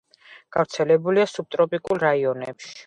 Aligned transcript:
გავრცელებულია 0.57 1.29
სუბტროპიკულ 1.35 2.05
რაიონებში. 2.09 2.77